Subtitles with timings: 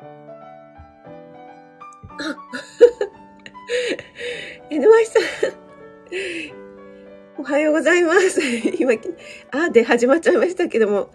[0.00, 0.06] あ、
[4.70, 5.22] NY さん、
[7.38, 8.40] おはようございます。
[8.78, 8.92] 今、
[9.50, 11.10] あで始まっちゃいましたけども。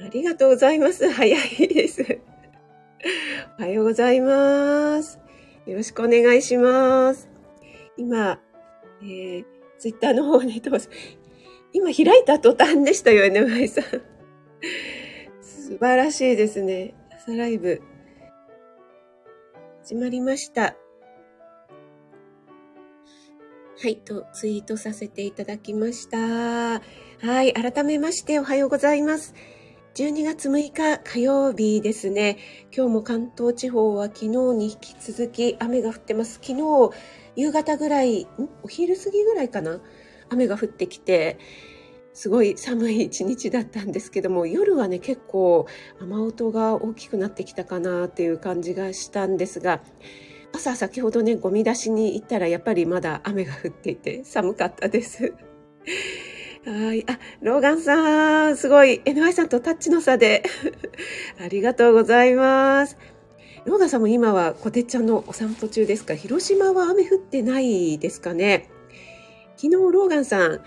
[0.00, 1.10] ありがとうございます。
[1.10, 2.20] 早いです。
[3.58, 5.18] おはようございます。
[5.66, 7.28] よろしくお願いします。
[7.98, 8.40] 今、
[9.02, 9.44] えー、
[9.78, 10.88] ツイッターの方にどうぞ。
[11.72, 13.84] 今開いた途端でしたよ、NY さん。
[15.68, 16.94] 素晴らしいですね。
[17.14, 17.82] 朝ライブ。
[19.84, 20.62] 始まりました。
[20.62, 20.74] は
[23.86, 26.16] い、と、ツイートさせていただきました。
[26.16, 26.80] は
[27.42, 29.34] い、改めましておはようございます。
[29.96, 32.38] 12月6日火曜日ですね。
[32.74, 36.40] 今日も関東地方は昨日に引き続き雨が降ってます。
[36.42, 36.90] 昨日、
[37.36, 38.28] 夕方ぐらい、ん？
[38.62, 39.82] お昼過ぎぐらいかな？
[40.30, 41.38] 雨が降ってきて、
[42.18, 45.66] すごい寒い一日だったんですけども、夜はね、結構
[46.00, 49.82] 雨音が大きくなってきたかなっていう感じがしたんですが、
[50.52, 55.32] 朝先ほどね、ゴミ出しに行ったらやっぱりまだ雨が降っていて寒かったです。
[56.66, 57.04] はい。
[57.08, 60.42] あ、ローガンさん、すごい、NY さんとタッチの差で。
[61.40, 62.98] ありがとうございます。
[63.64, 66.16] ローガンさんも今はコテちゃんのお散歩中ですか？
[66.16, 68.68] 広島は雨降ってないですかね？
[69.54, 70.60] 昨日ローガンさん、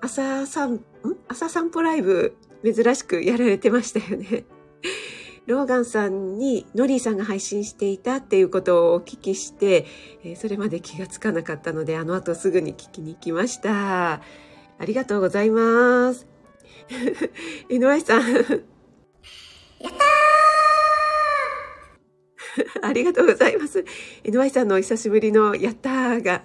[0.00, 0.84] 朝散、
[1.28, 4.44] 朝散歩ライブ珍しくやられてましたよね。
[5.46, 9.84] ローガンさんにノリーさんが配信していたっていうことをお聞きして、
[10.24, 14.14] え、それまで気がつかなかったので、あの後すぐに聞きに行きました。
[14.14, 16.26] ありがとうございます。
[17.68, 18.20] 井上さん。
[18.20, 18.64] やったー
[22.82, 23.84] ありがとうございます。
[24.24, 26.44] 井上さんのお久しぶりのやったーが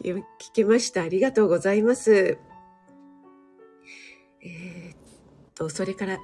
[0.00, 1.02] 聞けました。
[1.02, 2.38] ありがとうございます。
[5.60, 6.20] と、それから、うん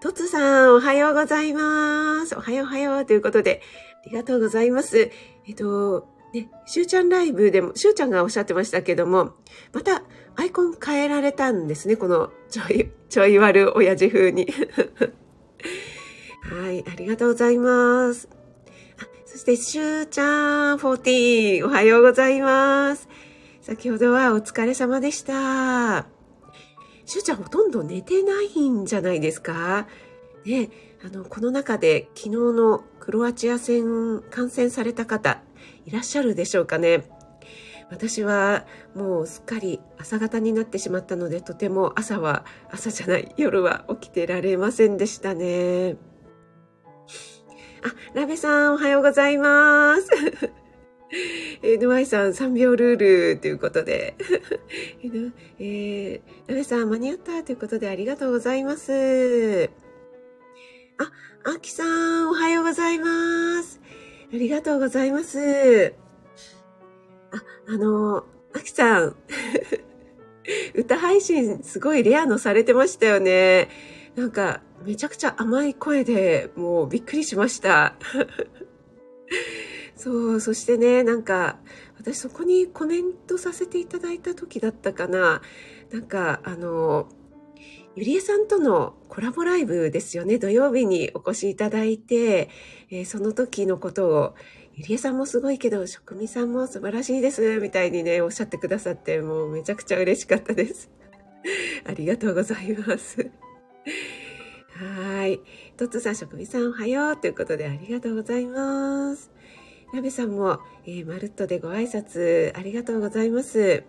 [0.00, 2.34] とつさん、おはようございます。
[2.34, 3.60] おはようおはようということで、
[4.04, 5.12] ありがとうございます。
[5.46, 9.34] えっと、ね、しゅうちゃんライブでも、しゅうちゃんがおっしゃってましたけども、
[9.72, 10.02] また
[10.34, 11.96] アイコン変えられたんですね。
[11.96, 14.48] このちょい、ちょい悪親父風に。
[16.50, 18.28] はい、ありがとうございます。
[18.98, 23.08] あそして、しゅうちゃん14、おはようございます。
[23.60, 26.11] 先ほどはお疲れ様でした。
[27.04, 29.86] しゅうちゃんほとんど寝てないんじゃないですか？
[30.44, 30.70] ね、
[31.04, 35.40] あの、この中で昨日のクロアチア戦観戦された方
[35.86, 37.08] いらっしゃるでしょうかね？
[37.90, 38.64] 私は
[38.94, 45.96] もうすっかり朝方になってしまったのでとても朝は朝じゃない夜は起きてられませんでしたね。
[47.84, 50.08] あラベさんおはようございます。
[51.62, 54.14] えー、ヌワイさん3秒ルールということで、
[55.58, 59.70] えー、ナベさん間に合ったということでありがとうございます。
[60.98, 61.12] あ、
[61.44, 63.80] アキさんおはようございます。
[64.32, 65.94] ありがとうございます。
[67.30, 68.24] あ、あの、
[68.54, 69.16] アキさん、
[70.74, 73.68] 歌配信すごいレアのされてましたよね。
[74.16, 77.96] なんか、めちゃくちゃ甘い声でもうびっくりしました。
[80.02, 81.60] そう、そしてね、なんか、
[81.96, 85.42] 私そこにコメントさせていただいた時だったかな。
[85.92, 87.08] なんか、あの、
[87.94, 90.40] ゆりえさんとのコラボライブですよね。
[90.40, 92.50] 土曜日にお越しいただいて、
[92.90, 94.34] えー、その時のことを、
[94.74, 100.90] ゆりえさんもすごいけど、職味さんも素晴らしいです、みたいにね、おっしゃってくださって、もうめちゃくちゃ嬉しかったです。
[101.86, 103.30] ありがとうございます。
[104.72, 105.40] はい。
[105.76, 109.31] トッツさん、職味さんおはようということでありがとうございます。
[109.92, 113.84] ラベさんも、えー、まるっとでご挨拶ありがとうございます。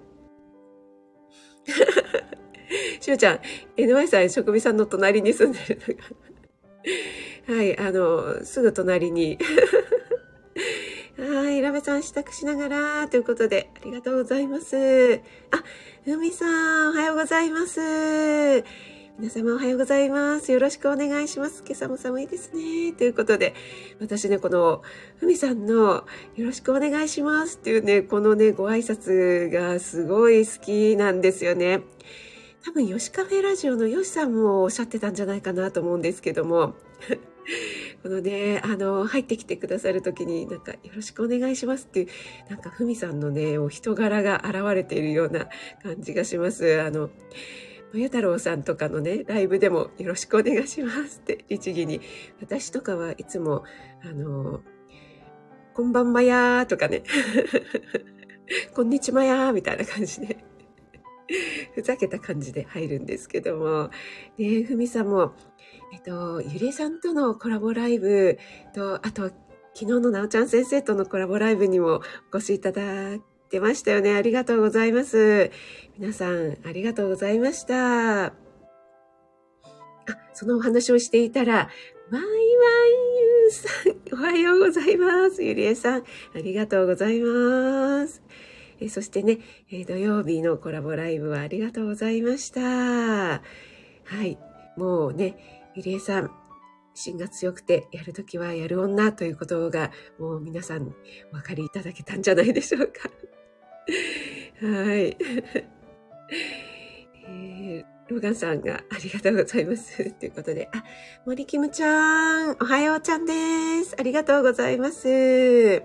[2.99, 3.39] しゅうちゃん、
[3.77, 5.79] NY さん、職味さんの隣に住んでる
[7.47, 9.37] のがはい、あの、すぐ隣に
[11.17, 14.75] はい、ラベさん支度しながら、ということで、ありがとうございます。
[14.75, 15.63] あ、
[16.03, 16.45] ふみさ
[16.87, 17.79] ん、おはようございます。
[19.19, 20.51] 皆様おはようございます。
[20.51, 21.63] よろしくお願いします。
[21.63, 22.94] 今朝も寒いですね。
[22.94, 23.54] ということで、
[24.01, 24.81] 私ね、この、
[25.18, 26.04] ふみさんの
[26.36, 31.81] よろしくお願いしますっていうね、このね、ご挨拶がすごい好きなんですよね。
[32.65, 36.74] 多分、吉カフェラジオのよしさんもおっしゃってたんじゃないかなと思うんですけども、
[38.01, 42.07] このね、あの、入ってきてくださるときに、なんか、よろしくお願いしますっていう、
[42.50, 45.50] なんか、ふみさんのね、お人柄が現れているような
[45.83, 46.81] 感じがします。
[46.81, 47.12] あの、
[47.94, 52.01] まゆ太郎さんとかのね、ライブでもよろしくお願いしますって律儀に、
[52.42, 53.63] 私とかはいつも、
[54.04, 54.62] あの、
[55.75, 57.04] こんばんまやーとかね、
[58.74, 60.44] こんにちまやーみたいな感じで、
[61.75, 63.92] ふざけた感じで入るんですけども、
[64.40, 65.34] ねふみさんも、
[65.94, 68.40] えっと、ゆりえさんとのコラボライブ
[68.74, 69.25] と、あと、
[69.75, 72.01] 昨日のなおちゃん先生とのコラボライブにも
[72.31, 73.19] お越しいただ
[73.53, 74.15] いてましたよね。
[74.15, 75.51] ありがとうございます。
[76.00, 78.25] 皆さん、ありがとうございました。
[78.25, 78.33] あ、
[80.33, 81.69] そのお話をしていたら、
[82.09, 82.25] ワイワイ
[83.21, 85.44] ユーさん、おはようございます。
[85.44, 86.03] ゆりえさん、あ
[86.39, 88.23] りがとうございます。
[88.79, 89.38] えそしてね、
[89.71, 92.59] え土曜日のコラボライブはありがとうございました。
[92.59, 93.41] は
[94.23, 94.39] い。
[94.77, 96.31] もうね、ゆりえさん、
[96.95, 100.88] 芯が強くてやるときはやる女ということがもう皆さん
[101.31, 103.11] お分かりいただけたんじゃないでしょうか。
[104.63, 105.18] はい。
[107.27, 110.10] えー、ロガンさんがありがとうございます。
[110.15, 110.86] ということで、あ、
[111.25, 113.94] 森キムちゃん、おはようちゃんです。
[114.00, 115.83] ありがとうございます。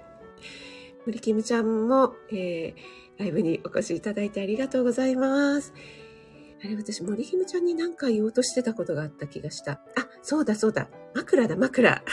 [1.06, 2.74] 森キムちゃんも、えー、
[3.18, 5.72] ライブにお越しいただいてありがとうございます。
[6.62, 9.72] あれ、私、森ひむちゃんに何か言おうとしてたことがあった気がした。
[9.72, 10.88] あ、そうだそうだ。
[11.14, 12.02] 枕だ、枕。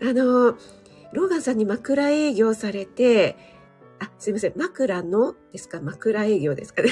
[0.00, 0.56] あの、
[1.12, 3.36] ローガンさんに枕営業されて、
[4.04, 4.52] あ、すいません。
[4.56, 5.80] 枕のですか？
[5.80, 6.90] 枕営業ですかね。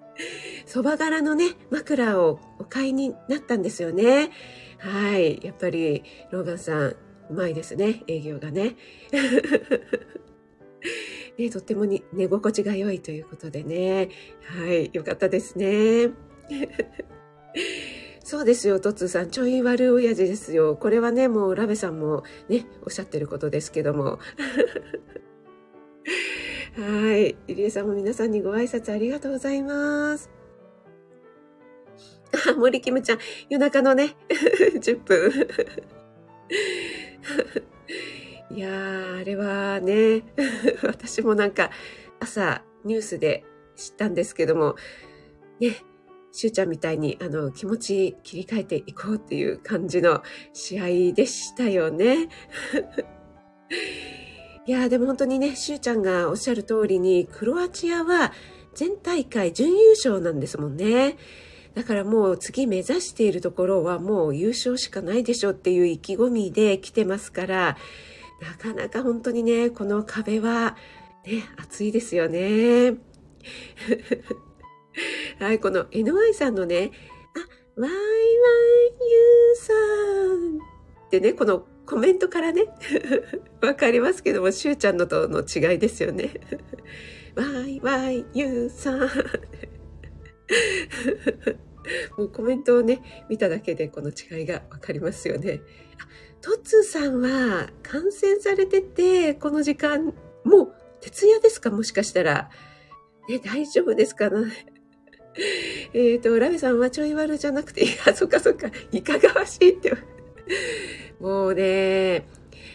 [0.66, 4.30] そば柄のね、枕をお買いになったんですよね。
[4.78, 5.40] はい。
[5.42, 6.96] やっぱり、ローガンさん、う
[7.30, 8.02] まいですね。
[8.06, 8.76] 営業がね。
[11.38, 14.08] ね、とってもに寝心地が良いということでね。
[14.42, 16.10] はい、よかったですね。
[18.24, 19.30] そうですよ、トッツさん。
[19.30, 20.76] ちょい悪い親父ですよ。
[20.76, 24.18] これはね、もうラベさんもね、おっしゃってることですけども。
[26.78, 27.36] はい。
[27.48, 30.30] ゆりえさんも皆さんにご挨拶ありがとうございます。
[32.48, 34.14] あ、 森キムちゃん、夜中のね、
[34.78, 35.32] 10分。
[38.56, 40.22] いやー、あれはね、
[40.84, 41.72] 私もなんか
[42.20, 43.42] 朝ニュースで
[43.74, 44.76] 知ったんですけども、
[45.58, 45.78] ね、
[46.30, 50.22] しゅうちゃんみたいにあの気持ち切り替えていこうっていう感じの
[50.52, 52.28] 試合でしたよね。
[54.68, 58.34] いやでも本当にね、しゅうちゃんがおっしゃる通りに、クロアチアは
[58.74, 61.16] 全大会準優勝なんですもんね。
[61.74, 67.78] だからもう次目指しているところはもう優勝しかないでしょっていう意気込みで来てますから、
[68.42, 70.76] なかなか本当にね、この壁は、
[71.24, 72.98] ね、熱いですよね。
[75.40, 76.90] はい、この NY さんのね、
[77.34, 78.00] あ、ワイワイ
[79.00, 79.72] ユーさ
[80.34, 80.58] ん
[81.06, 82.66] ってね、このコメントからね、
[83.62, 86.34] わかりますけども、しゅうちゃんのとの違いですよね。
[87.34, 89.00] ワイワイユーさん。
[92.18, 95.62] もうコメントをね、見ただけでこの違いがわかりますよね。
[96.42, 100.12] トツさんは感染されてて、この時間、
[100.44, 101.70] もう徹夜ですか？
[101.70, 102.50] もしかしたら。
[103.30, 104.66] ね、大丈夫ですかね
[105.94, 109.92] えっと、ラメさんはちょい悪じゃなくて、いや、そっかそっか、いかがわしいって。
[111.20, 112.26] もうね、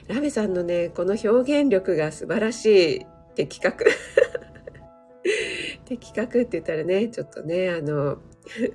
[0.08, 3.06] ラメさんのね、この表現力が素晴らしい
[3.36, 3.86] 的確。
[5.86, 8.18] 的確って言ったらね、ちょっとね、あの、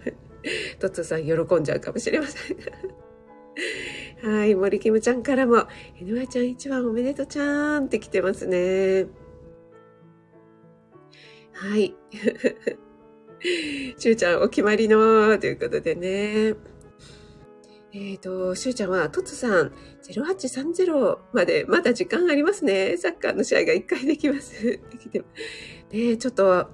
[0.81, 2.56] トッツさん喜んじゃうかもしれません。
[4.23, 5.67] はい、森キムちゃんからも、
[6.00, 9.06] NY ちゃん一番おめでとうちゃーんって来てますね。
[11.53, 11.94] はい。
[13.97, 16.55] しゅうちゃんお決まりのということでね。
[17.92, 19.73] えっ、ー、と、しゅうちゃんは、トツさん、
[20.11, 22.97] 0830までまだ時間ありますね。
[22.99, 24.62] サッカーの試合が1回できます。
[24.62, 25.23] できて
[25.90, 26.68] ねちょっと、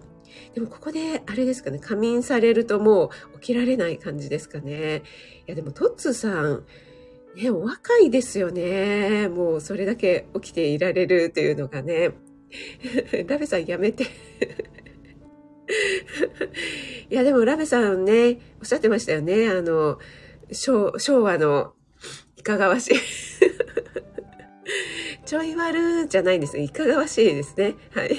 [0.54, 5.02] でもここで、あれですかね、仮眠されるともう起きられない感じですかね。
[5.46, 6.64] いや、でもトッツさん、
[7.36, 9.28] ね、お若いですよね。
[9.28, 12.10] もうそれだけ起きていられるというのがね。
[13.26, 14.04] ラベさんやめて。
[17.10, 19.48] いや、でもラベさんね、おっしゃってましたよね。
[19.48, 19.98] あの、
[20.52, 21.72] 昭和の
[22.36, 22.98] いかがわしい。
[25.24, 26.58] ちょい悪じゃないんです。
[26.58, 27.74] いかがわしいですね。
[27.92, 28.14] はい。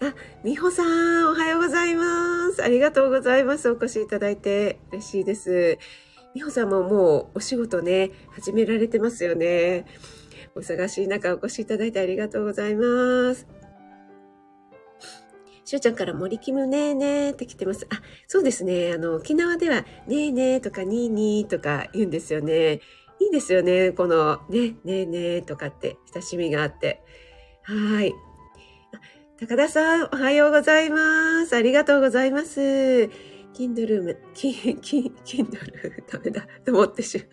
[0.00, 0.14] あ、
[0.44, 2.62] みほさん、おはようございます。
[2.62, 3.70] ありがとうございます。
[3.70, 5.78] お越しいただいて嬉しいです。
[6.34, 9.86] みほさんももうお仕事ね、始められてますよね。
[10.54, 13.46] お忙しい中お越しいただいてありがとうございます。
[15.66, 17.88] しゅうちゃんから森キムねーねーって来てます。
[17.90, 18.92] あ、そうですね。
[18.94, 22.80] あの、沖縄ではねーねーとかにーにーとか言うんですよね。
[23.18, 23.90] いいですよね。
[23.90, 27.02] このね、ねーねーとかって親しみがあって。
[27.64, 28.14] はい。
[29.40, 31.56] 高田さん、おはようございます。
[31.56, 33.08] ありがとうございます。
[33.52, 37.28] キンドル、キン、キン、キンドル、ダメだ、と思ってしまう、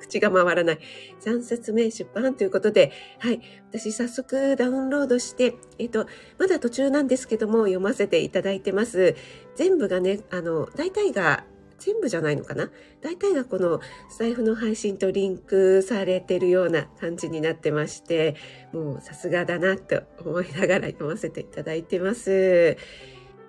[0.00, 0.78] 口が回らない。
[1.20, 3.40] 3冊目出版ということで、はい。
[3.68, 6.06] 私早速ダウンロードして、えっと、
[6.38, 9.14] まだ途中なんですけども、読ませていただいてます。
[9.54, 11.44] 全部がね、あの、大体が
[11.78, 12.70] 全部じゃないのかな？
[13.00, 13.80] 大体がこの
[14.10, 18.36] スタイフの配信とリンクされてるような感じになってまして、
[18.72, 22.76] もうさすがだなと思いながら読ませていただいてます。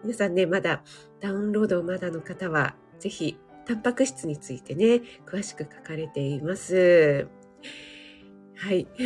[0.04, 0.82] 皆さんね、まだ
[1.20, 7.28] ダウンロードまだの方は、ぜひ、タンパク質についてね、詳しく書かれています。
[8.56, 8.88] はい。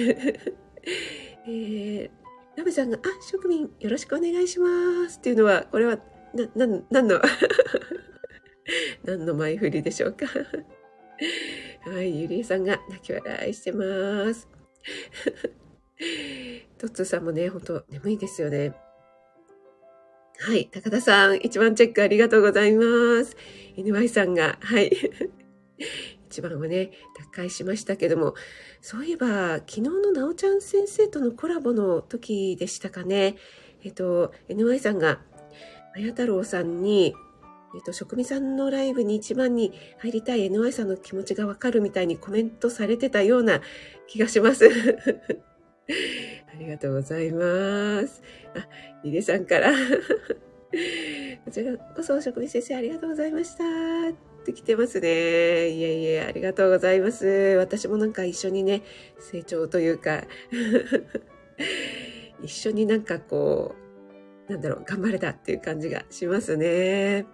[1.48, 2.10] えー、
[2.58, 6.00] ラブさんが、あ、職民よろしくお願いしますっていうのは、これは、
[6.34, 7.22] な、な、なんの
[9.04, 10.26] 何の前振りでしょうか
[11.90, 14.50] はい、ゆりえさんが泣き笑いしてます。
[16.78, 18.74] トッツーさんもね、ほんと眠いですよね。
[20.40, 23.38] はい、高田さん、一番チェックありがとうございます。
[23.78, 24.92] NY さんが、はい。
[26.30, 28.34] 一番はね、脱会しましたけども、
[28.82, 33.36] そういえば、昨日のなおちゃん先生とのコラボの時でしたかね。
[33.84, 35.22] えっと、NY さんが、
[35.96, 37.16] あや太郎さんに、
[37.76, 43.62] えっと、職味さんのライブに一番に入りたい NY さんの気持ちがわかるみたいにコメントされてたような
[44.08, 44.66] 気がします。
[46.54, 48.24] ありがとうございます。
[48.56, 48.68] あ、
[49.04, 49.74] リレさんから
[51.46, 53.64] こちらこそ職味先生ありがとうございました。
[54.46, 55.70] ってきてますね。
[55.70, 57.26] いえいえ、ありがとうございます。
[57.58, 58.84] 私もなんか一緒にね、
[59.20, 60.24] 成長というか
[62.44, 63.74] 一緒になんかこ
[64.48, 67.26] う、なんだろう、頑張れたっていう感じがしますね。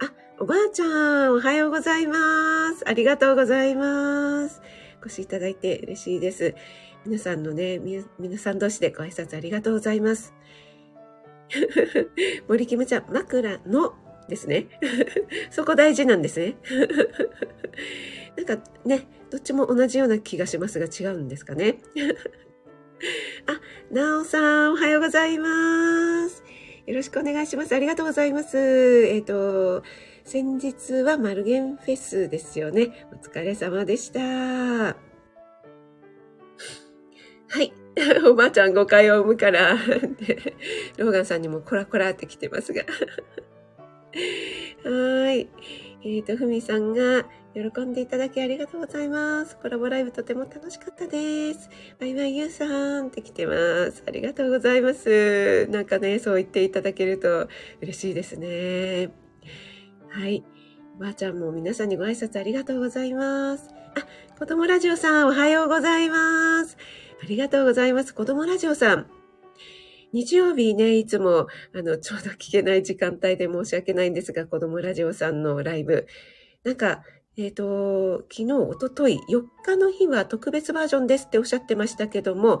[0.00, 2.88] あ、おばあちゃん、おはようございます。
[2.88, 4.62] ありがとうございます。
[5.02, 6.54] お越しいただいて嬉しいです。
[7.04, 7.78] 皆さんのね、
[8.18, 10.32] 皆さん同士でご挨拶ありがとうございます。
[12.48, 13.94] 森キムちゃん、枕の
[14.28, 14.68] ですね。
[15.50, 16.56] そこ大事なんですね。
[18.36, 21.78] なんかね、どっちも同じような気がしますが違うんですかね。
[23.46, 23.60] あ、
[23.92, 26.42] なおさん、おはようございます。
[26.86, 27.74] よろしくお願いします。
[27.74, 28.58] ありがとうございます。
[28.58, 29.82] えっ、ー、と、
[30.24, 33.06] 先日はマルゲンフェスですよね。
[33.12, 34.20] お疲れ様でした。
[34.20, 34.94] は
[37.60, 37.83] い。
[38.26, 39.76] おばあちゃん誤解を生むから、
[40.98, 42.82] ローガンさんにもコラコラって来てますが。
[44.84, 45.48] はい。
[46.02, 47.24] えっ、ー、と、ふみさんが、
[47.54, 49.56] 喜んでいただきありがとうございます。
[49.56, 51.70] コラボライブとても楽しかったです。
[52.00, 52.66] バイバイゆうさ
[53.00, 53.54] んって来てま
[53.92, 54.02] す。
[54.06, 55.68] ありがとうございます。
[55.68, 57.48] なんかね、そう言っていただけると
[57.80, 59.10] 嬉しいですね。
[60.08, 60.44] はい。
[60.96, 63.70] おばあちゃんも皆さんにご挨拶ありがとうございます。
[63.94, 66.76] あ、子供ラジオさんおはようございます。
[67.24, 68.14] ありがとうございます。
[68.14, 69.06] 子供ラジオさん。
[70.12, 76.06] 日曜日ね、いつも、あの、ちょうど聞けない時間帯で申し訳ないんですが、子供ラジオさんのライブ。
[76.64, 77.02] なんか、
[77.38, 82.60] えっ、ー、と、昨日、おととい、4日の日は特別バージョンですっておっしゃってましたけども、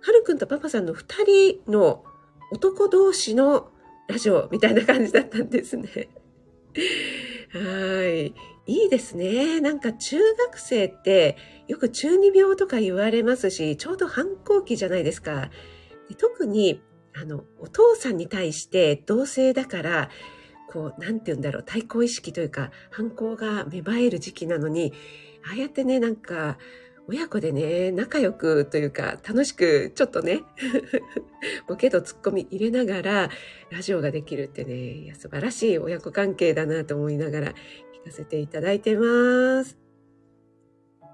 [0.00, 2.02] はるくんとパパさんの2人の
[2.50, 3.68] 男同士の
[4.08, 6.08] ラジオみたいな感じだったんですね。
[7.52, 8.34] はい。
[8.68, 9.60] いいですね。
[9.60, 15.50] なんか中学生ってよく中二病とか言われますし、ちょうど反抗期じゃないですか。
[16.18, 16.80] 特に
[17.20, 20.10] あの、お父さんに対して同性だから、
[20.70, 24.92] こう、なんて言うんだろう、対抗意識というか、反抗が芽生える時期なのに、
[25.48, 26.58] ああやってね、なんか、
[27.10, 30.42] 親子でね、仲良くというか、楽しく、ちょっとね、
[31.66, 33.30] ボケとツッコミ入れながら、
[33.70, 37.54] ラジオができるってね、いや素晴らしい親子関係だなと思いながら
[38.08, 39.76] 聞かせていただいてます。
[41.02, 41.06] あ、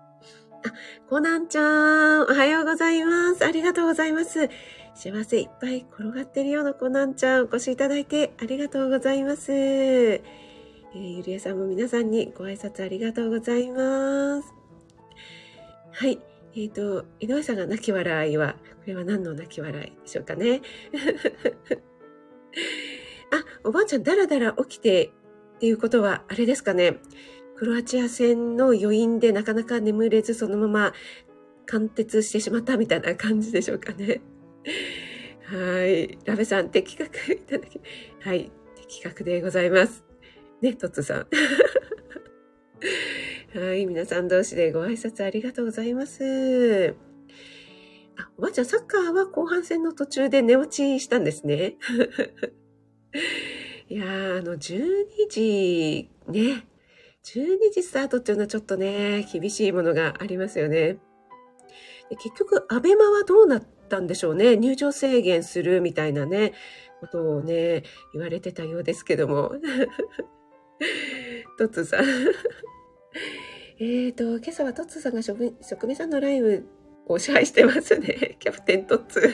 [1.10, 3.44] コナンちゃん、おはようございます。
[3.44, 4.48] ありがとうございます。
[4.94, 9.52] 幸せいっぱい転がってるようなコナンちゃん、お越しいただいてありがとうございます。
[9.52, 14.54] えー、ゆりえさんも皆さんにご挨拶ありがとうございます。
[15.90, 16.20] はい。
[16.54, 20.62] えっ、ー、と、井上さんが泣き笑いは、これは何の泣き笑いでしょうかね。
[23.32, 25.10] あ、おばあちゃんだらだら起きて
[25.64, 26.98] っていうことは、あれですかね。
[27.56, 30.92] クロアチア戦の余韻でなかなか眠れずそのまま
[31.64, 34.20] 貫徹してしまったみたいな感じでしょうかね。
[35.48, 36.18] はい。
[36.26, 37.80] ラベさん、的確いただき、
[38.20, 38.52] はい。
[38.76, 40.04] 的確でございます。
[40.60, 41.28] ね、トッツさん。
[43.58, 43.86] はい。
[43.86, 46.94] 皆さん同士でご挨拶ありがとうございます。
[48.18, 51.76] あ、おばあちゃん、サッカーは後半戦の途中で寝落ちしたんですね。
[53.88, 56.66] いやー、あの、12時、ね。
[57.24, 60.98] 12時スタートっていうのはちょっとね、厳しいものがありますよね。
[62.10, 64.56] 結局、アベマはどうなったんでしょうね。
[64.56, 66.52] 入場制限するみたいなね、
[67.00, 69.52] ことをね、言われてたようですけども。
[71.58, 72.04] トッツーさん。
[73.80, 75.54] えっと、今朝はトッツーさんが職
[75.86, 76.64] 味さんのライブ
[77.06, 78.36] を支配してますね。
[78.40, 79.20] キャプテントッツ。
[79.20, 79.26] は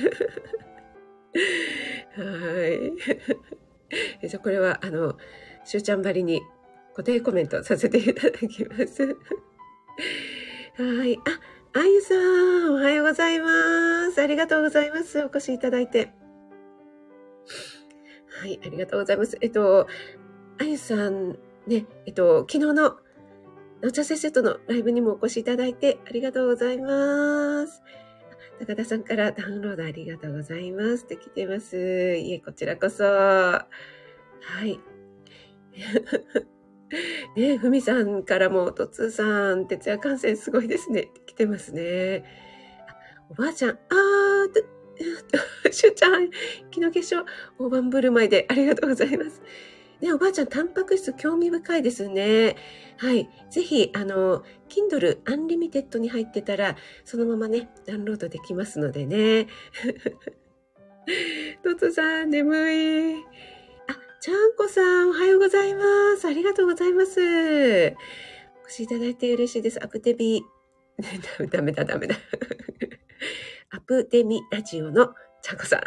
[2.67, 2.93] い。
[4.23, 5.17] じゃあこれは、あの、
[5.65, 6.43] しゅうちゃんばりに
[6.95, 9.17] 固定コメントさせていただきます。
[10.77, 11.17] はい。
[11.17, 11.21] あ、
[11.73, 14.21] あゆさん、おはようございます。
[14.21, 15.23] ありがとうございます。
[15.23, 16.13] お越しいただいて。
[18.41, 19.37] はい、ありがとうございます。
[19.41, 19.87] えっと、
[20.59, 22.97] あゆさん、ね、えっと、昨日の
[23.83, 27.80] お茶先生とのライブにもお越しいただいてありがとうございます。
[28.61, 32.17] 高田さんからダウンロードありがとうございますって来てます。
[32.19, 33.05] いえ、こちらこそ。
[33.05, 33.65] は
[34.65, 34.79] い。
[37.37, 42.23] ねふみさんからも、とつーさん、徹夜観戦すごいですね来てますね。
[43.31, 46.29] おばあちゃん、あー、 しゅうちゃん、
[46.75, 47.25] 昨日決勝、
[47.59, 49.41] 大盤振る舞いでありがとうございます。
[50.01, 52.57] ね、おばあちゃん、タンパク質興味深いですね。
[52.97, 53.29] はい。
[53.51, 59.49] ぜひ、あの、Kindle Unlimited に入ってたら、そのままね、ダウンロードできますのでね。
[61.63, 63.15] トトさん、眠い。
[63.17, 63.21] あ、
[64.21, 66.27] ちゃんこさん、おはようございます。
[66.27, 67.21] ありがとうございます。
[67.21, 69.85] お越しいただいて嬉しいです。
[69.85, 70.43] アプテビ、
[71.51, 72.17] ダメだ、ダメだ。
[73.71, 75.81] アプデミラジオのちゃんこさん。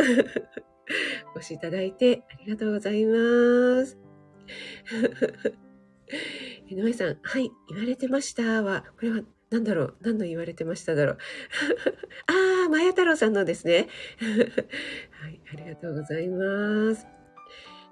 [1.36, 4.03] お越しいただいてありがとうございます。
[6.68, 11.18] 井上さん、はい、言われてましたは、これは何だろう何の言われてましただろう
[12.28, 13.88] ああ、まや太郎さんのですね。
[15.22, 17.08] はい、ありがとうございます。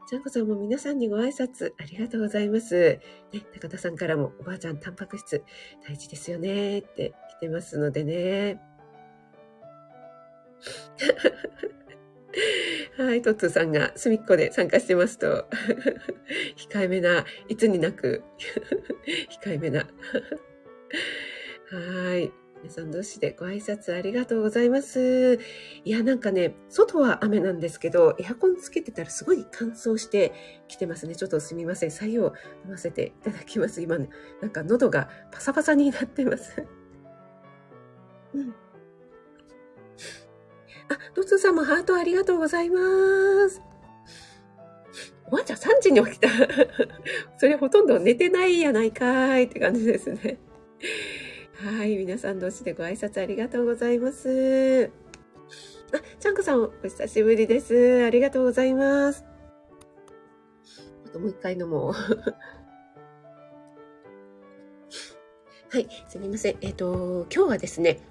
[0.10, 3.00] ちゃんこさんも皆さんにご挨拶ありがとうございます。
[3.32, 5.42] ね、高田さんからもおばあちゃんタンパク質
[5.88, 8.60] 大事ですよねって来てますのでね。
[12.98, 15.48] はい、トッツーさんが隅っこで参加してますと、
[16.56, 18.24] 控えめな、いつになく、
[19.44, 19.88] 控えめな。
[21.72, 22.32] はい。
[22.64, 25.40] 皆さん同士でご挨拶ありがとうございます。
[25.84, 30.32] いや、なんかね、外は雨なんですけど、エアコンつけてたらすごい乾燥して
[30.68, 31.16] きてますね。
[31.16, 31.90] ちょっとすみません。
[31.90, 32.26] 採用
[32.66, 33.82] 飲ませていただきます。
[33.82, 34.10] 今ね、
[34.42, 36.64] なんか喉がパサパサになってます。
[38.36, 38.54] うん。
[40.92, 42.80] あ、ロツさんもハートありがとうございま
[43.50, 43.62] す。
[45.28, 46.28] おばあちゃん3時に起きた。
[47.40, 50.38] それほとんど寝てないやないかーいって感じですね。
[51.54, 51.96] はい。
[51.96, 54.92] 皆さん同士でご挨拶ありがとうございます。
[55.94, 58.04] あ、ちゃんこさんお久しぶりです。
[58.04, 59.24] ありがとうございます。
[61.06, 61.94] あともう一回飲もう。
[65.74, 66.58] はい、すみません。
[66.60, 68.02] えっ、ー、と、今日はですね、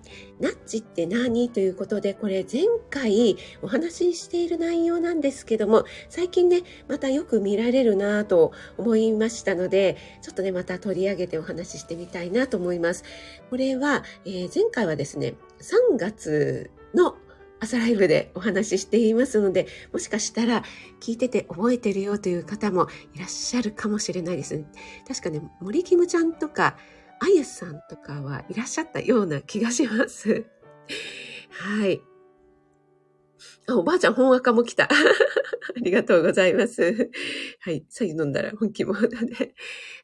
[0.41, 1.51] ナッジって何？
[1.51, 13.05] ということで、これ前回お話ししている内容なんですけども、最近ね、またよく見られるなぁと思いましたので、ちょっとね、また取り上げてお話ししてみたいなと思います。
[13.51, 17.17] これは、えー、前回はですね、3月の
[17.61, 20.65] 朝ライブでお話ししていますので、もしかしたら
[21.03, 24.65] 聞いてて覚えてるよという方もいらっしゃるかもしれないですね。
[25.07, 26.79] 確かね、森キムちゃんとか、
[27.21, 30.47] あゆさんとかはいらっしゃったような気がします。
[31.51, 32.03] はい。
[33.69, 34.85] あ、おばあちゃん本赤も来た。
[34.91, 34.91] あ
[35.77, 37.11] りがとうございます。
[37.61, 37.85] はい。
[37.89, 39.55] さ飲んだら本気モードで。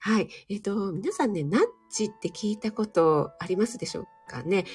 [0.01, 0.29] はい。
[0.49, 4.67] えっ、ー、と、皆さんね、ナッチって聞いたことありますでしょうかね。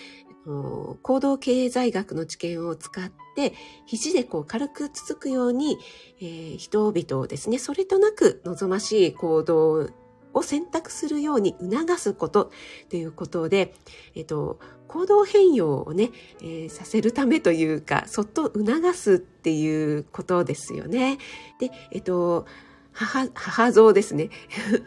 [0.46, 3.54] 行動経済学の知見を使って、
[3.86, 5.78] 肘でこう軽くつつくように、
[6.20, 9.90] えー、人々をですね、それとなく望ましい行動
[10.34, 12.52] を選択するように促すこと
[12.90, 13.74] ということで、
[14.16, 21.18] えっと、行動変容をね、えー、させるためというか、そっと促すっていうことですよね。
[21.60, 22.46] で、えっと、
[22.94, 24.30] 母、母像ですね。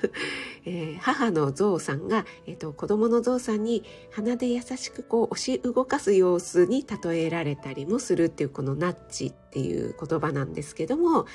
[0.67, 11.27] えー、母の象さんが、えっ、と、子供の象さんに鼻で優しくこう押し動かす様子に例えられたりもするっていうこのナッチっていう言葉なんですけども、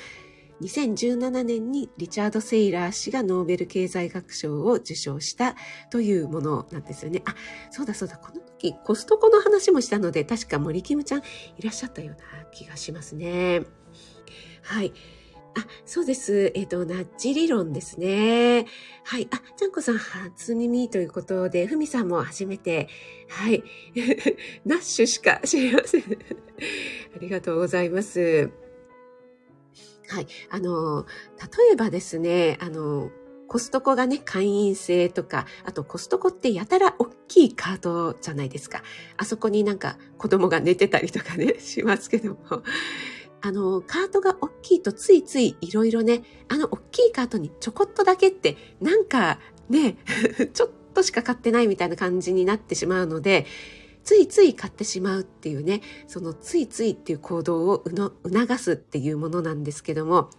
[0.60, 5.56] 2017年にリチャード・セイラー氏がノーベル経済学賞を受賞した
[5.90, 7.22] というものなんですよね。
[7.24, 7.34] あ、
[7.70, 8.16] そうだそうだ。
[8.16, 11.22] この時コストコの話もしたので、確か森キムちゃんい
[11.62, 13.62] らっしゃったような気がしますね。
[14.62, 14.92] はい。
[15.56, 16.52] あ、そうです。
[16.54, 18.66] えっ、ー、と、ナッジ理論ですね。
[19.04, 19.28] はい。
[19.32, 22.88] あ、ちゃんこさん初耳ということで、ふみさんも初めて。
[23.28, 23.64] はい。
[24.64, 26.02] ナッシュしか知りません。
[26.02, 28.50] ありがとうございます。
[30.10, 30.26] はい。
[30.50, 31.06] あの、
[31.38, 33.10] 例えばですね、あの、
[33.46, 38.82] コストコがね、会員制とか、あとコストコってやたら大きいカートじゃないですか。
[39.16, 42.62] あそこになんか子供が寝てたりとかね、 しますけども。
[43.42, 49.96] あの、カートが大きいとついついいろいろね、あの大きいカートにちょこっとだけって、なんかね、
[50.52, 53.46] ちょっとしか買ってないみたいな感じになってしまうので、
[54.04, 57.84] ついつい買ってしまうっていうね、そのついついっていう行動を
[58.24, 60.30] 促すっていうものなんですけども、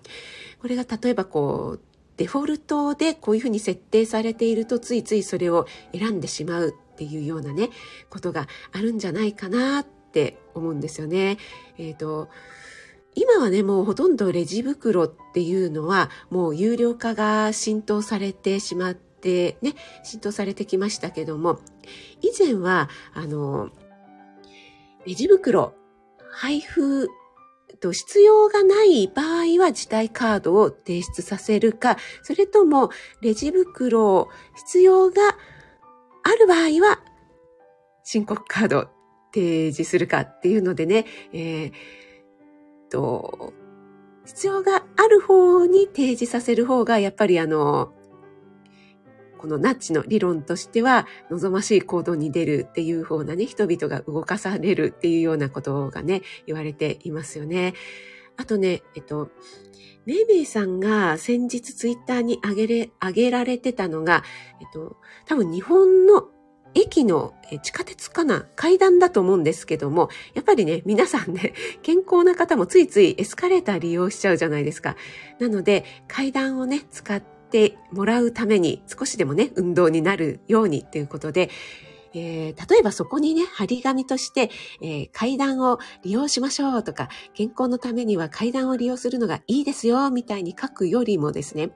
[0.60, 1.80] これが例えばこう、
[2.18, 7.70] デフォルトでこういうふうに設定されているとついついそれを選んでしまうっていうようなね、
[8.10, 11.38] ことがあるんじゃないかなって思うんですよね。
[11.78, 12.30] えっ、ー、と、
[13.16, 21.60] 今はね、もうほとんどレジ袋っていうのはもう有料化が浸透されてしまってね、浸透されてきましたけども、
[22.22, 23.70] 以前は、あの、
[25.06, 25.74] レジ袋、
[26.32, 27.10] 配布
[27.80, 32.90] と必要がない場合は自体カードを提出させるか、それとも
[33.22, 35.22] レジ袋必要が
[36.24, 37.02] ある場合は
[38.04, 38.90] 申告カード
[39.34, 41.72] 提示するかっていうのでね、えー、
[42.90, 43.54] と、
[44.26, 47.94] 必要がある方に提示させる方が、やっぱりあの、
[49.42, 57.74] このナッチの理論としては望ましい行動に出るっていう方なね、人々が動かされるっていうようなことがね、言われていますよね。
[58.38, 59.32] あとね、えっと、
[60.06, 64.24] めいめいさんが先日ツイッターに上げれ、上げられてたのが、
[64.60, 66.28] えっと、多分日本の
[66.76, 68.46] 駅の地下鉄かな？
[68.56, 74.96] 階段だと思うんですけども、やっぱりね、皆さんね、 健康な方もついついエスカレーター利用しちゃうじゃないですか。
[75.40, 81.50] なので、階段をね、使っててもらうために、少しでもね、運動になるようにということで、
[82.14, 84.50] えー、例えばそこにね、張り紙として、
[84.82, 91.72] えー、階段を利用しましょうとか、健康のためには階段を利用するのがいいですよ、みたいに書くよりもですね、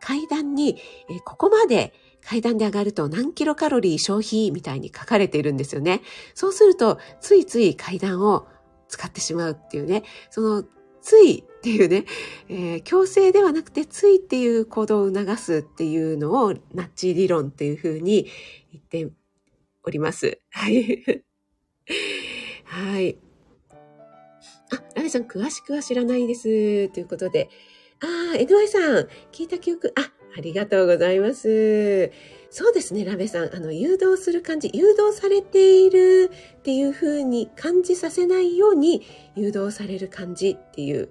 [0.00, 6.02] 階段に、えー、ここまで階段で上がると何キロカロリー消費みたいに書かれているんですよね。
[6.34, 8.46] そうすると、ついつい階段を
[8.88, 10.64] 使ってしまうっていうね、その、
[11.06, 12.04] ついっていうね、
[12.48, 18.26] えー、強制ではなくて、ついっていう行動を促すっていうのを、ナッチ理論っていうふうに
[18.72, 19.08] 言って
[19.84, 20.40] おります。
[20.50, 21.24] はい。
[22.66, 23.18] はい。
[24.72, 26.88] あ、ラメさん、詳しくは知らないです。
[26.88, 27.50] ということで。
[28.00, 32.10] ああ、NY さん、聞いた記憶、あ、ありがとうございます。
[32.50, 33.54] そうですね、ラベさん。
[33.54, 39.02] あの、誘導する感じ、誘導されているっていう風に感じさせないように
[39.34, 41.10] 誘導される感じっていう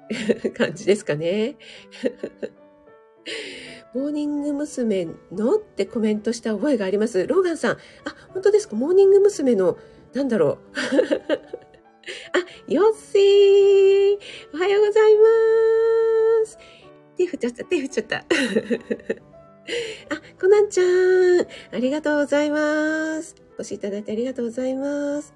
[0.56, 1.56] 感じですかね。
[3.94, 5.08] モーニング娘。
[5.32, 7.26] のってコメントした覚えがあります。
[7.26, 7.72] ローガンさん。
[7.72, 7.78] あ、
[8.32, 8.76] 本当ですか？
[8.76, 9.54] モーニング娘。
[9.54, 9.78] の、
[10.14, 10.58] なんだろう。
[12.32, 14.18] あ、よっせー
[14.54, 16.58] おはようございます。
[17.16, 18.24] 手振っちゃった、手振っちゃった。
[20.10, 21.40] あ、コナンちゃん、
[21.72, 23.34] ありがとうございます。
[23.58, 25.34] お越しいただいてありがとうございます。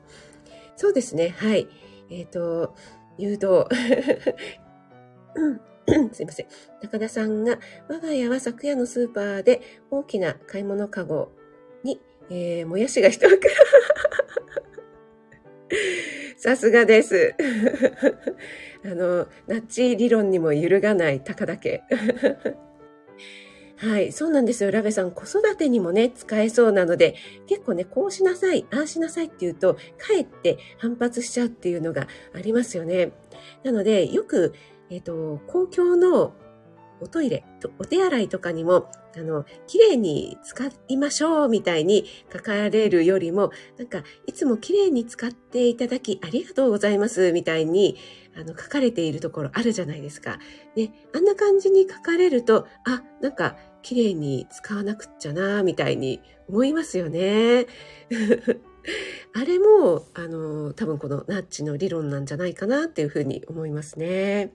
[0.76, 1.68] そうですね、はい。
[2.10, 2.74] えっ、ー、と、
[3.18, 3.66] 誘導。
[6.12, 6.46] すいません。
[6.80, 11.30] 高田さんが、我が家は昨夜のスーパーで大きな買い物かご
[11.82, 13.54] に、えー、もやしが一袋。
[16.38, 17.34] さすがです。
[18.84, 21.82] あの、ナッチ理論にも揺るがない高だけ。
[23.82, 24.70] はい、そうなんですよ。
[24.70, 27.16] ラベさん、子育てにもね、使えそうなので、
[27.48, 29.80] 結構ね、こうしなさい、ああしなさいって言うと、か
[30.16, 33.10] えって反発しちゃうっていうのがありますよね。
[33.64, 34.54] なので、よく、
[34.88, 36.32] えっ、ー、と、公共の
[37.00, 37.44] おトイレ、
[37.80, 47.96] お手洗いとかにも、あの、綺麗に使いましょうみたいに書かれるよりも、なんか、いつも綺麗に使っていただきありがとうございますみたいに、
[48.36, 50.38] あの、書かれているところあるじゃないですか。
[50.76, 57.66] ね、あんな感じに書かれると、あ、なんか、綺麗に使わなくっちゃな、みたいに思いますよね。
[59.34, 64.52] あれも、あの、多分このナッチの理論なんじゃないかなっていうふうに思いますね。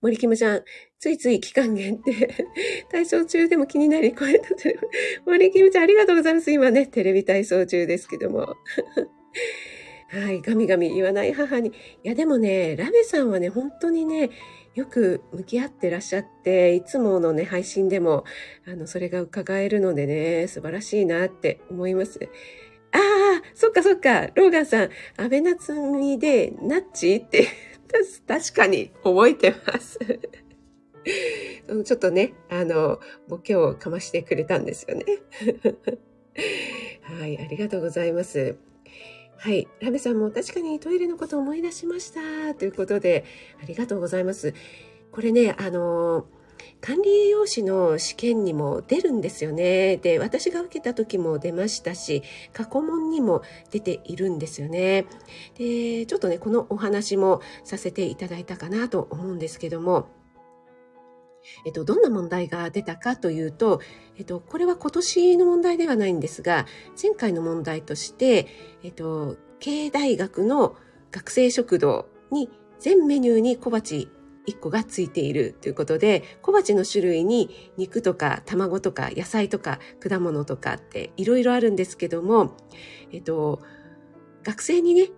[0.00, 0.64] 森キムちゃん、
[0.98, 2.34] ついつい期間限定。
[2.90, 4.80] 体操中でも気になり声立てる。
[5.26, 6.50] 森キムちゃん、ありがとうございます。
[6.50, 8.54] 今ね、テレビ体操中ですけども。
[10.10, 11.70] はい、ガミガミ言わない母に。
[11.70, 11.72] い
[12.02, 14.30] や、でもね、ラメさんはね、本当にね、
[14.74, 18.24] よく向き合ってらっしゃって、いつものね、配信でも、
[18.66, 22.18] あの、それが伺えるのでね、素晴らしいなって思います。
[22.90, 27.46] ああ、そっかそっか、ローガンさん、安倍夏美で、ナッチって
[28.26, 29.98] 確かに覚えてます。
[31.84, 35.04] ちょっとね、あの、ボケをかましてくれたんですよね。
[37.02, 38.56] はい、ありがとうございます。
[39.38, 39.68] はい。
[39.80, 42.54] ラメさんも確かにトイレのこと思い出しました。
[42.54, 43.24] ということで、
[43.62, 44.54] ありがとうございます。
[45.12, 46.26] これね、あの、
[46.80, 49.96] 管理栄養士の試験にも出るんですよね。
[49.96, 55.06] で、私が受けた時も出ましたし、過去問にも出ているんですよね。
[55.56, 60.08] で、ちょっとね、このお話もさせていただいたかなと思うんですけども、
[61.64, 63.80] えっと、どんな問題が出たかというと、
[64.16, 66.66] えっと、これは今年の問題ではないんですが、
[67.00, 68.46] 前回の問題として、
[68.82, 70.76] えっと、経営大学の
[71.10, 74.10] 学生食堂に全メニューに小鉢
[74.46, 82.56] 1個がついているということで、小鉢の種類に肉とか卵とか野菜とか果物とかっていろいろあるんですけども、
[83.12, 83.60] えっと、
[84.42, 85.08] 学生にね、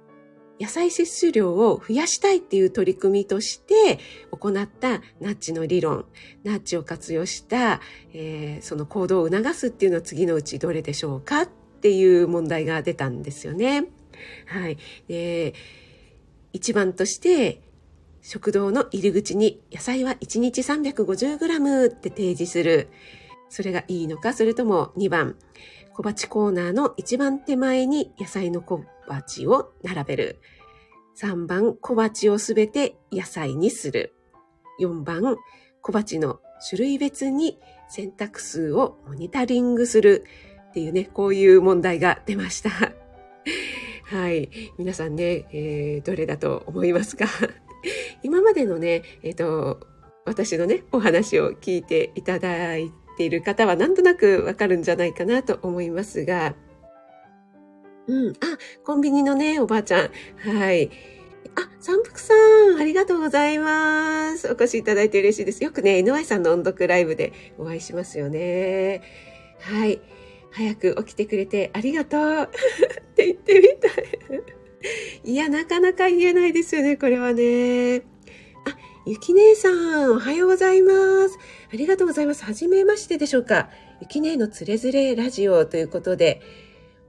[0.60, 3.98] 野菜摂取量を増やしたいっていう取り組みとして
[4.30, 6.06] 行ったナッチの理論、
[6.44, 7.80] ナッチを活用した、
[8.12, 13.86] えー、その行動を促すっていうのは次のうちどれでしょうかっていう問題が出たんですよね。
[14.46, 14.78] はい。
[15.08, 15.54] で、
[16.52, 17.60] 一番として、
[18.22, 22.88] 食堂の入り口に野菜は1日 350g って提示する。
[23.48, 25.36] それがいいのか、それとも2番、
[25.96, 30.40] 小鉢コーナーの一番手前に野菜の小鉢を並べる。
[31.18, 34.14] 3番、小鉢をすべて野菜にする。
[34.78, 35.38] 4番、
[35.80, 40.26] 小鉢の種類別に選択数をモニタリングする。
[40.68, 42.68] っていうね、こういう問題が出ました。
[44.04, 44.50] はい。
[44.76, 47.24] 皆さんね、えー、どれだと思いますか？
[48.22, 49.80] 今までのね、えっ、ー、と、
[50.26, 56.54] 私のね、お話を聞いていただいてている方はなんとなくわかるんじゃないかなと思いますが、
[58.08, 58.32] うん。
[58.34, 58.34] あ、
[58.84, 60.10] コンビニのね、おばあちゃん。
[60.56, 60.90] はい。
[61.56, 64.48] あ、三福さん、ありがとうございます。
[64.48, 65.64] お越しいただいて嬉しいです。
[65.64, 69.02] よくね、NY さんの音読ライブでお会いしますよね。
[69.60, 70.00] はい。
[70.52, 72.46] 早く起きてくれてありがとうっ
[73.14, 74.56] て言ってみたい。
[75.24, 77.98] いや、なかなか言えないですよね、これはね。
[77.98, 78.02] あ、
[79.08, 80.92] ゆき姉さん、おはようございま
[81.28, 81.38] す。
[81.72, 82.44] ありがとうございます。
[82.44, 83.70] はじめましてでしょうか。
[84.00, 86.42] ゆき姉のつれづれラジオということで、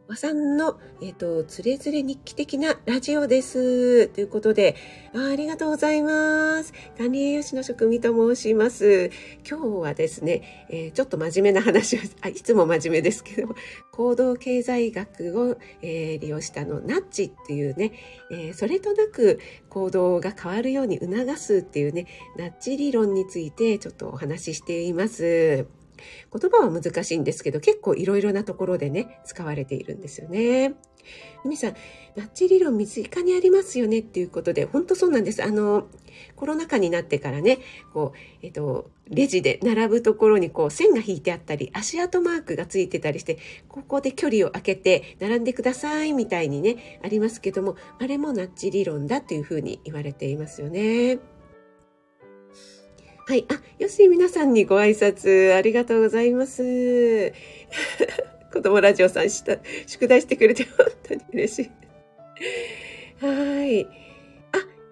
[0.07, 4.07] 和さんの、えっ、ー、と、つれづれ日記的なラジオです。
[4.07, 4.77] ということで
[5.13, 6.73] あ、ありがとうございます。
[6.97, 9.11] 管理栄養士の職味と申します。
[9.47, 13.53] 今日はですね、えー、ちょっと真面目な話をあ、いつも真面目ですけど、
[13.91, 17.91] 行動経済学を、えー、利用したの、ナッチっていうね、
[18.31, 25.67] えそれとなく行動が変わるように促すっていうね、ナッチ理論についてちょっとお話ししています。
[26.31, 30.75] 言葉は難しいんですけど、結構いろいろなところでね、使われているんですよね。
[31.45, 31.75] みさん、
[32.15, 35.43] ナッチ理論身近にありますよねっていうことで、本当そうなんです。
[35.43, 35.87] あの、
[36.35, 37.59] コロナ禍になってからね、
[37.93, 43.37] こう、えっと、レジで並ぶところにこう線が引いてあったり、足跡マークがついてたりして、
[43.69, 51.19] ここで距離を空けて並んでくださいみたいにね、ありますけども、あれもナッチ理論だというふうに言われていますよね。
[53.27, 53.45] はい。
[53.49, 56.63] あ、よし、皆さんにご挨拶ありがとうございます。
[58.53, 63.25] 子供ラジオさんした、宿題してくれて本当に嬉しい。
[63.25, 63.83] はい。
[63.83, 63.89] あ、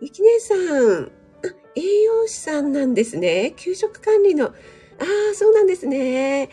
[0.02, 1.04] ゆき姉さん。
[1.06, 3.54] あ、栄養士さんなんですね。
[3.56, 4.48] 給食管理の。
[4.48, 4.52] あ
[5.32, 6.50] あ、そうなんですね。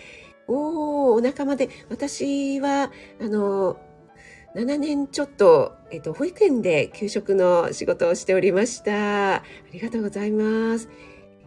[0.46, 1.68] おー、お仲間で。
[1.88, 3.76] 私は、あの、
[4.54, 9.34] 7年ちょっと、えっと、保育園で給食の仕事をしておりました。
[9.38, 9.42] あ
[9.72, 10.88] りがとうございます。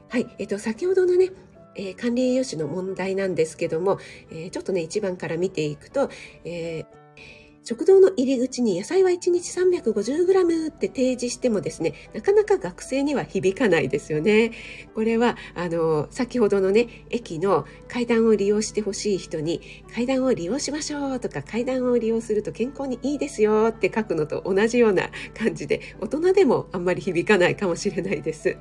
[0.10, 1.32] はい、えっと、先ほどのね、
[1.76, 4.00] えー、管理栄養士の問題なんですけども、
[4.32, 6.10] えー、ちょっとね、一番から見ていくと、
[6.44, 7.05] えー
[7.67, 14.51] 食堂の入り口に野菜は1日 350g って提示してもですね、なかなか学生には響かないですよね。
[14.93, 19.62] これは、あの、先ほどのね、駅の階段を利用してほしい人に、
[19.95, 28.58] 階段を利用しましょうとか、階段を利用すると健康にいいですよって書くのと同じような感じで、大人でもあんまり響かないかもしれないです。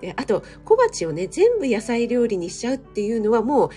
[0.00, 3.70] であと、小鉢をね、全部野菜料理にしちゃうっていうのはもう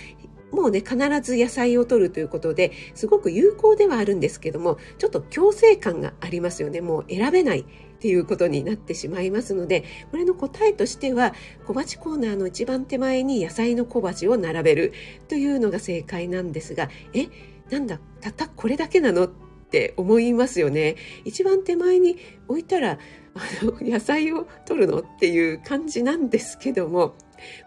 [0.55, 6.79] もうね、必ず野菜を取るということで、すごく有効ではあるんですけども、ちょっと強制感がありますよね。
[6.79, 7.65] もう選べないっ
[7.99, 11.33] ていうことになってしまいますので、これの答えとしては、
[11.65, 14.93] 小鉢コーナーの一番手前に野菜の小鉢を並べる
[15.27, 17.27] というのが正解なんですが、え、
[17.69, 20.95] なんだ、たったこれだけなのって思いますよね。
[21.25, 22.97] 一番手前に置いたら、
[23.33, 27.15] あの、野菜を取るのっていう感じなんですけども、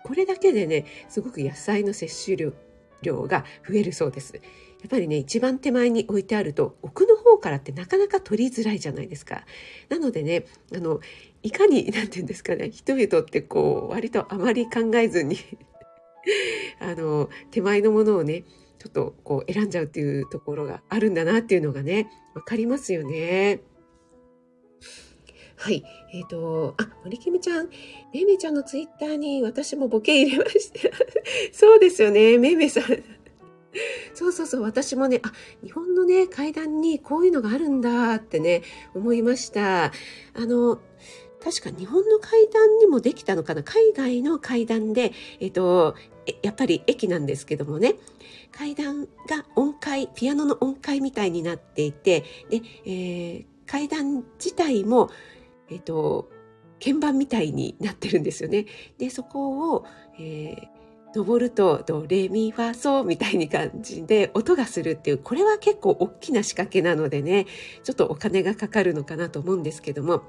[0.04, 2.52] これだけでね、すごく野菜の摂取量
[3.02, 4.34] 量が増えるそうです。
[4.34, 4.40] や
[4.86, 9.44] っぱりね、一番手前に置いてあると、奥の方からってなかなか取りづらいじゃないですか。
[9.88, 11.00] なのでね、あの、
[11.42, 15.36] いかに、 なんて言うんですかね、人々ってこう、割とあまり考えずに
[16.78, 18.44] あの、手前のものをね、
[18.78, 23.60] ちょっとこう選んじゃうっていうところがあるんだなっていうのがね、わかりますよね。
[25.58, 25.84] はい。
[26.12, 27.68] えっ、ー、と、あ、森きみちゃん、
[28.14, 30.88] めいめいちゃんのツイッターに私もボケ入れました。
[31.52, 32.84] そうですよね、めいめいさん。
[34.14, 35.32] そうそうそう、私もね、あ、
[35.64, 38.62] 日本のね、階段にこういうのがあるんだってね、
[38.94, 39.86] 思いました。
[39.86, 39.92] あ
[40.36, 40.80] の、
[41.42, 43.62] 確か日本の階段にもできたのかな？
[43.62, 45.96] 海外の階段で、えっと、
[46.42, 47.96] やっぱり駅なんですけどもね、
[48.52, 55.10] 階段が音階、ピアノの音階みたいになっていて、で、えー、階段自体も
[55.70, 56.30] えっと、
[56.82, 58.66] 鍵盤みたいになってるんですよね。
[58.98, 59.84] で、そこを、
[60.18, 60.78] えー
[61.14, 67.46] 登るとドレミファソみたいに感じで音がするっていう、これは結構大きな仕掛けなのでね、
[67.82, 70.22] ちょっとお金がかかるのかなと思うんですけども、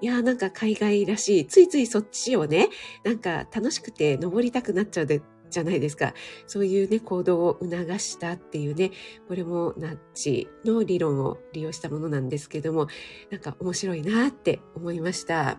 [0.00, 2.68] いやーなんか海外らしい、ついついそっちをね、
[3.04, 6.14] なんか楽しくて登りたくなっちゃうで、じゃないですか。
[6.46, 8.90] そういうね、行動を促したっていうね、
[9.28, 12.88] これもナッチの理論を利用したものなんですけども、
[13.30, 15.58] なんか面白いなって思いました。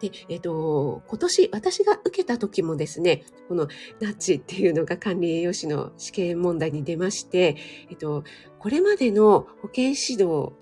[0.00, 3.68] で、えっ、と、今年私が受けた時もですね、この
[4.00, 7.56] ナッチっていうのが管理栄養士の試験問題に出まして、
[7.90, 8.24] えっ、と、
[8.58, 10.52] これまでの保健指導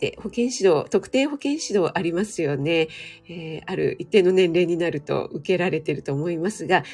[0.00, 2.88] で保健指導、特定保健指導ありますよね。
[3.28, 6.84] えー、ある一定の年齢になると受けられてると思いますが、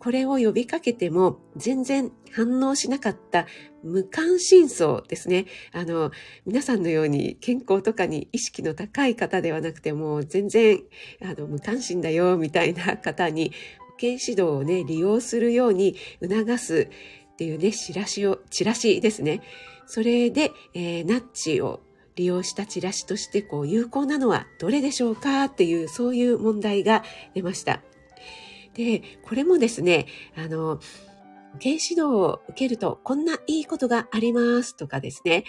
[0.00, 3.46] これを呼びかけても全然反応しなかった
[3.84, 5.46] 無関心層ですね。
[5.72, 6.10] あの、
[6.44, 10.82] 皆さんのように健康とかに意識の高い方ではなくても全然
[11.22, 13.52] あの無関心だよみたいな方に
[13.90, 16.88] 保健指導をね、利用するように促す
[17.32, 19.40] っていうね、チラシを、チラシですね。
[19.86, 21.80] それで、えー、ナッチを
[22.16, 27.82] 利用したチラシとしてこう有効なのはどれでしょうかっていうそういう問題が出ました。
[28.74, 30.80] で、これもですね、あの、
[31.52, 35.44] 保健指導を受けるとこんないいことがありますとかですね、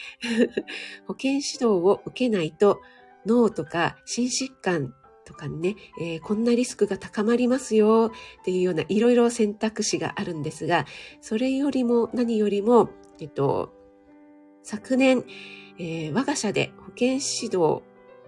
[1.08, 2.80] 保健指導を受けないと
[3.26, 4.94] 脳とか心疾患
[5.26, 10.86] とかね、えー、こんなリスクが高まりますよっていうようないろいろ選択肢があるんですが、
[11.20, 13.74] それよりも何よりも、えっと、
[14.68, 15.24] 昨年、
[15.80, 17.84] えー、我が社で保健指導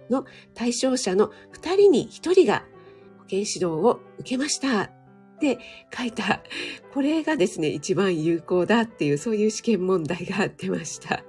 [0.10, 0.24] の
[0.54, 2.64] 対象者の2人に1人が
[3.18, 4.90] 保健指導を受けましたっ
[5.42, 5.60] て
[5.94, 6.42] 書いた。
[6.94, 11.26] これがですね、一番有効だっていう、そういう試験問題が出ました。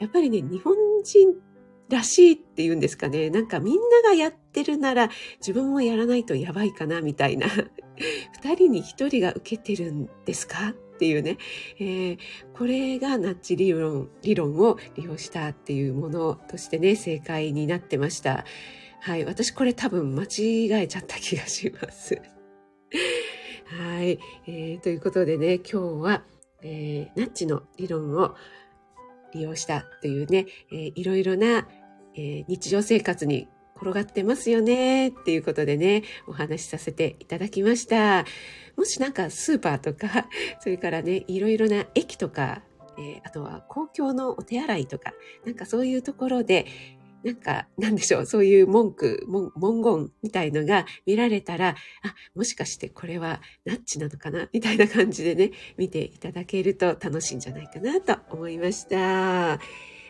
[0.00, 0.74] やっぱりね、日本
[1.04, 1.34] 人
[1.90, 3.28] らしいっていうんですかね。
[3.28, 7.48] なんかみんながやってるなら自分もやらないとやばいかなみたいな。
[8.42, 10.74] 二人に一人が受けてるんですか？
[10.96, 11.36] っていうね、
[11.78, 12.18] えー、
[12.56, 18.46] これがナッチ理論、理論を利用したっていうものとしてね、正解になってました。
[19.02, 19.24] はい。
[19.26, 22.20] 私これ多分間違えちゃった気がします。
[23.66, 24.80] はい、えー。
[24.80, 26.22] ということでね、今日は、
[26.62, 28.34] えー、ナッチの理論を
[29.34, 31.68] 利用したというね、えー、いろいろな、
[32.14, 38.24] えー、日常生活に転がってますよねっていうことでね、お話しさせていただきました。
[38.76, 40.28] もしなんかスーパーとか、
[40.60, 42.62] それからね、いろいろな駅とか、
[42.98, 45.12] えー、あとは公共のお手洗いとか、
[45.44, 46.66] なんかそういうところで、
[47.24, 59.58] なんか、なんでしょう、そういう文句、文言みたいのが見られたら、あ、もしかしてこれはナッチなのかなみたいな感じでね、見ていただけると楽しいんじゃないかなと思いました。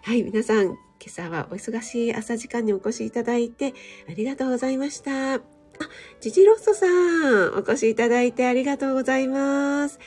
[0.07, 0.77] はい、皆さん、今
[1.09, 3.75] 朝はお忙しい朝時間にお越しいただいて
[4.09, 5.35] ありがとうございました。
[5.35, 5.41] あ、
[6.21, 9.99] ジジロッソさん、お越しいただいてありがとうございます。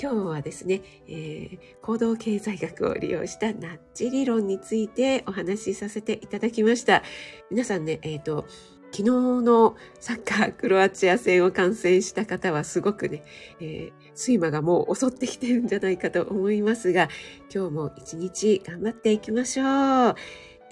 [0.00, 7.02] 今日はですね、えー、行動経済学を利用したナッジ理論についてお話しさせていただきました。
[7.50, 8.46] 皆さんね、えっ、ー、と、
[8.92, 9.02] 昨日
[9.42, 13.24] のサッカークロアチア戦を観戦した方はすごくね、
[13.58, 17.08] えー、睡魔がもう襲ってきてるんじゃないかと思いますが、
[17.54, 20.14] 今日も一日頑張っていきましょう。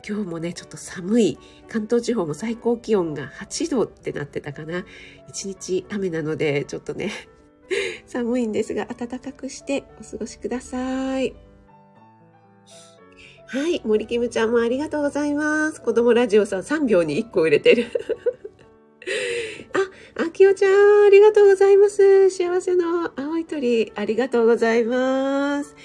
[0.07, 1.39] 今日もね、ちょっと寒い。
[1.69, 4.85] 関東地方も最高気温が8度ってなってたかな。
[5.29, 7.11] 一日雨なので、ちょっとね、
[8.07, 11.35] 寒いんですが、暖かくしてお過ごしください。
[13.47, 13.83] はい。
[13.85, 15.83] 森キムちゃんもありがとうございます。
[15.83, 17.87] 子供ラジオさん3秒に1個売れてる。
[19.75, 19.79] あ、
[20.17, 22.31] あきおちゃん、ありがとうございます。
[22.31, 25.77] 幸せの青い鳥、ありがとうございます。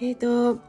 [0.00, 0.60] えっ、ー、と、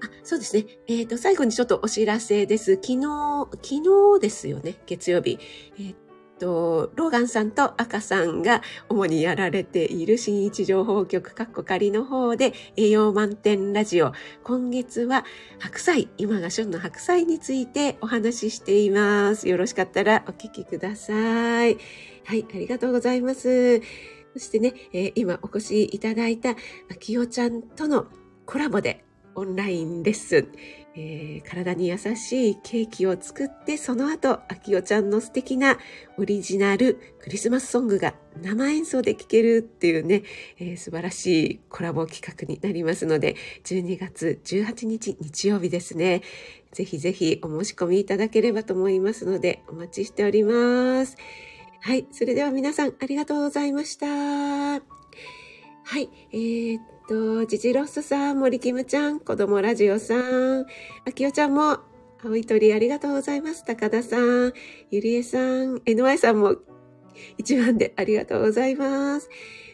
[0.00, 0.66] あ、そうですね。
[0.88, 2.74] えっ、ー、と、最後にちょっとお知らせです。
[2.74, 4.76] 昨日、昨日ですよね？
[4.86, 5.38] 月曜日。
[5.78, 5.94] え、ー、
[6.38, 14.12] と、ローガンさんと赤さんが主にやられている新一情報局カッコ仮の方で栄養満点ラジオ。
[14.42, 15.24] 今月は
[15.58, 19.48] 白菜、今が旬の白菜についてお話ししています。
[19.48, 21.78] よろしかったらお聞きください。
[22.24, 23.80] はい、ありがとうございます。
[24.32, 26.54] そしてね、えー、今お越しいただいたあ
[26.98, 28.06] きおちゃんとの
[28.46, 29.04] コラボで
[29.34, 30.83] オンラインレッスン。
[30.96, 35.76] えー、体に優しいケーキを作って、その後、あきおちゃんの素敵な
[36.18, 40.22] オリジナルクリスマスソングが生演奏で聴けるっていうね、
[40.58, 43.34] えー、素晴らしいコラボ企画になりますので、
[43.64, 46.22] 12月18日日曜日ですね。
[46.70, 51.16] ぜひぜひお申し込みいただければと思いますので、お待ちしております。
[51.80, 52.06] はい。
[52.12, 54.06] それでは皆さんありがとうございました。
[54.06, 54.78] は
[55.98, 56.08] い。
[56.32, 60.66] えーと、ジジロッソさん、森キムちゃん、子供ラジオさん、
[61.06, 61.78] あきおちゃんも、
[62.24, 63.64] 青い鳥ありがとうございます。
[63.64, 64.52] 高田さん、
[64.90, 66.56] ゆりえさん、NY さんも
[67.38, 69.28] 一番でありがとうございます。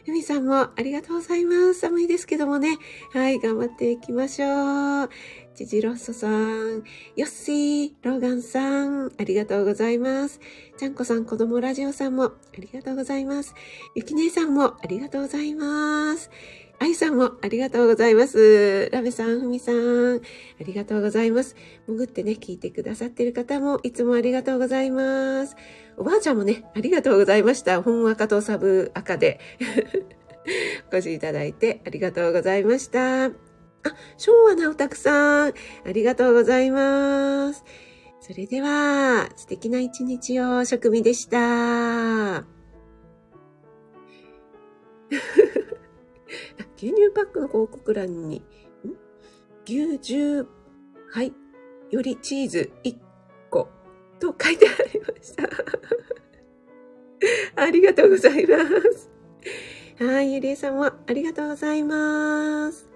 [0.05, 1.75] ふみさんもありがとうございます。
[1.75, 2.77] 寒いですけどもね。
[3.13, 5.09] はい、頑張っていきましょう。
[5.53, 6.83] ジジロッソさん、
[7.15, 10.39] ヨッシー、ローガンさん、ありがとうございます。
[10.77, 13.53] ちゃんこさん、子供ラジオさんもありがとうございます。
[13.95, 16.31] ゆきねえさんもありがとうございます。
[16.81, 18.89] あいさんもありがとうございます。
[18.91, 20.19] ラベさん、ふみさん、あ
[20.61, 21.55] りがとうございます。
[21.85, 25.55] 潜ってね、聞いてくださってる方もいつもありがとうございます。
[25.95, 27.83] おばあちゃんもね、ありがとうございました。
[27.83, 29.39] 本赤とサブ赤で
[30.91, 33.25] お越しいただいてありがとうございました。
[33.25, 33.31] あ、
[34.17, 35.53] 昭和なおたくさん、
[35.85, 37.63] ありがとうございます。
[38.21, 42.43] それでは、素敵な一日を、食味でした。
[46.77, 48.43] 牛乳パックの広告欄に、
[49.65, 50.47] 牛乳
[51.11, 51.33] はい
[51.91, 52.97] よりチーズ1
[53.49, 53.69] 個
[54.19, 55.49] と書いてありました。
[57.61, 58.57] ありがとうございま
[58.93, 59.11] す。
[59.99, 62.90] はい、ゆりえさんもありがとうございます。